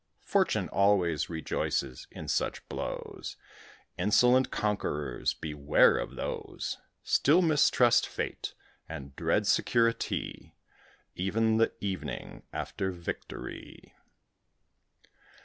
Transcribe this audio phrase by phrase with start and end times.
[0.25, 3.37] Fortune always rejoices in such blows:
[3.99, 6.79] Insolent conquerors, beware of those.
[7.03, 8.55] Still mistrust Fate,
[8.89, 10.55] and dread security,
[11.15, 13.93] Even the evening after victory.